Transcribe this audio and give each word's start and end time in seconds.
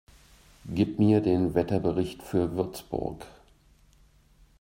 Gib 0.65 0.97
mir 0.97 1.21
den 1.21 1.53
Wetterbericht 1.53 2.23
für 2.23 2.53
Würzburg 2.55 3.23